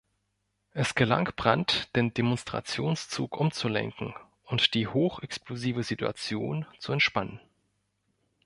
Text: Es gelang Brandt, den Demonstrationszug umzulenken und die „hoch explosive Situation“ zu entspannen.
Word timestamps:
Es 0.71 0.95
gelang 0.95 1.29
Brandt, 1.35 1.95
den 1.95 2.11
Demonstrationszug 2.11 3.39
umzulenken 3.39 4.15
und 4.45 4.73
die 4.73 4.87
„hoch 4.87 5.19
explosive 5.21 5.83
Situation“ 5.83 6.65
zu 6.79 6.91
entspannen. 6.91 7.39